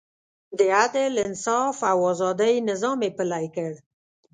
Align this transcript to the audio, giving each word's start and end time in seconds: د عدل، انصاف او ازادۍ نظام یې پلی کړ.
د 0.57 0.59
عدل، 0.79 1.13
انصاف 1.27 1.77
او 1.91 1.97
ازادۍ 2.11 2.53
نظام 2.69 2.99
یې 3.05 3.11
پلی 3.17 3.45
کړ. 3.55 3.71